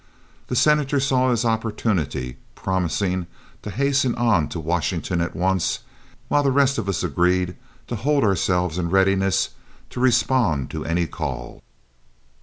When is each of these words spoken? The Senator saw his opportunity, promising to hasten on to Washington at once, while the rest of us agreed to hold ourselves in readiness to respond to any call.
The 0.47 0.55
Senator 0.55 0.99
saw 0.99 1.29
his 1.29 1.45
opportunity, 1.45 2.37
promising 2.55 3.27
to 3.61 3.69
hasten 3.69 4.15
on 4.15 4.49
to 4.49 4.59
Washington 4.59 5.21
at 5.21 5.35
once, 5.35 5.81
while 6.27 6.41
the 6.41 6.51
rest 6.51 6.79
of 6.79 6.89
us 6.89 7.03
agreed 7.03 7.55
to 7.85 7.97
hold 7.97 8.23
ourselves 8.23 8.79
in 8.79 8.89
readiness 8.89 9.49
to 9.91 9.99
respond 9.99 10.71
to 10.71 10.83
any 10.83 11.05
call. 11.05 11.61